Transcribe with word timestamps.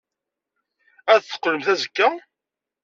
Ad 1.13 1.17
d-teqqlemt 1.21 1.67
azekka? 1.73 2.09